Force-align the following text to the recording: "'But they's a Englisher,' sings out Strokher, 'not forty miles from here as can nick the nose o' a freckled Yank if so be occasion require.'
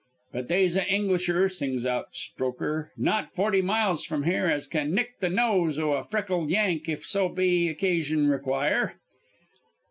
"'But 0.33 0.47
they's 0.47 0.75
a 0.75 0.83
Englisher,' 0.87 1.47
sings 1.47 1.85
out 1.85 2.15
Strokher, 2.15 2.89
'not 2.97 3.35
forty 3.35 3.61
miles 3.61 4.03
from 4.03 4.23
here 4.23 4.47
as 4.47 4.65
can 4.65 4.95
nick 4.95 5.19
the 5.19 5.29
nose 5.29 5.77
o' 5.77 5.91
a 5.93 6.03
freckled 6.03 6.49
Yank 6.49 6.89
if 6.89 7.05
so 7.05 7.29
be 7.29 7.69
occasion 7.69 8.27
require.' 8.27 8.95